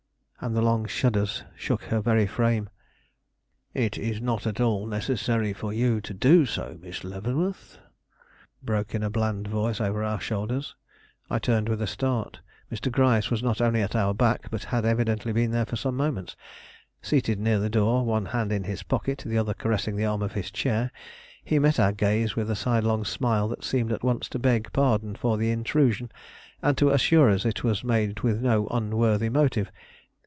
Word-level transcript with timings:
and 0.43 0.55
the 0.55 0.61
long 0.63 0.87
shudders 0.87 1.43
shook 1.55 1.83
her 1.83 2.01
very 2.01 2.25
frame. 2.25 2.67
"It 3.75 3.95
is 3.99 4.19
not 4.19 4.47
at 4.47 4.59
all 4.59 4.87
necessary 4.87 5.53
for 5.53 5.71
you 5.71 6.01
to 6.01 6.15
do 6.15 6.47
so, 6.47 6.79
Miss 6.81 7.03
Leavenworth," 7.03 7.77
broke 8.63 8.95
in 8.95 9.03
a 9.03 9.09
bland 9.11 9.47
voice 9.47 9.79
over 9.79 10.03
our 10.03 10.19
shoulders. 10.19 10.73
I 11.29 11.37
turned 11.37 11.69
with 11.69 11.79
a 11.79 11.85
start. 11.85 12.39
Mr. 12.71 12.91
Gryce 12.91 13.29
was 13.29 13.43
not 13.43 13.61
only 13.61 13.83
at 13.83 13.95
our 13.95 14.15
back, 14.15 14.49
but 14.49 14.63
had 14.63 14.83
evidently 14.83 15.31
been 15.31 15.51
there 15.51 15.63
for 15.67 15.75
some 15.75 15.95
moments. 15.95 16.35
Seated 17.03 17.39
near 17.39 17.59
the 17.59 17.69
door, 17.69 18.03
one 18.03 18.25
hand 18.25 18.51
in 18.51 18.63
his 18.63 18.81
pocket, 18.81 19.21
the 19.23 19.37
other 19.37 19.53
caressing 19.53 19.95
the 19.95 20.05
arm 20.05 20.23
of 20.23 20.31
his 20.33 20.49
chair, 20.49 20.89
he 21.45 21.59
met 21.59 21.79
our 21.79 21.91
gaze 21.91 22.35
with 22.35 22.49
a 22.49 22.55
sidelong 22.55 23.05
smile 23.05 23.47
that 23.49 23.63
seemed 23.63 23.91
at 23.91 24.01
once 24.03 24.27
to 24.29 24.39
beg 24.39 24.73
pardon 24.73 25.13
for 25.13 25.37
the 25.37 25.51
intrusion, 25.51 26.11
and 26.63 26.79
to 26.79 26.89
assure 26.89 27.29
us 27.29 27.45
it 27.45 27.63
was 27.63 27.83
made 27.83 28.21
with 28.21 28.41
no 28.41 28.65
unworthy 28.69 29.29
motive. 29.29 29.71